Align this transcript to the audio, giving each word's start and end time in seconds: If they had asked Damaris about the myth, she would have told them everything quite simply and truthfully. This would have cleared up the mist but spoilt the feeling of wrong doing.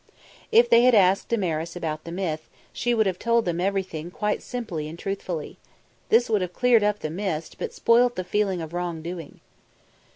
If 0.51 0.67
they 0.67 0.81
had 0.81 0.95
asked 0.95 1.29
Damaris 1.29 1.75
about 1.75 2.05
the 2.05 2.11
myth, 2.11 2.49
she 2.73 2.95
would 2.95 3.05
have 3.05 3.19
told 3.19 3.45
them 3.45 3.61
everything 3.61 4.09
quite 4.09 4.41
simply 4.41 4.87
and 4.87 4.97
truthfully. 4.97 5.59
This 6.09 6.27
would 6.27 6.41
have 6.41 6.53
cleared 6.53 6.83
up 6.83 7.01
the 7.01 7.11
mist 7.11 7.57
but 7.59 7.71
spoilt 7.71 8.15
the 8.15 8.23
feeling 8.23 8.61
of 8.63 8.73
wrong 8.73 9.03
doing. 9.03 9.41